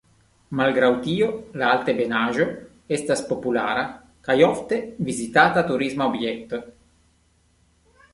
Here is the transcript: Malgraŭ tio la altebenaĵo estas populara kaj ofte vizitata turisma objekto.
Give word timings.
Malgraŭ 0.59 0.87
tio 1.01 1.25
la 1.61 1.65
altebenaĵo 1.73 2.47
estas 2.97 3.21
populara 3.27 3.83
kaj 4.29 4.37
ofte 4.47 4.79
vizitata 5.11 5.65
turisma 5.69 6.09
objekto. 6.13 6.61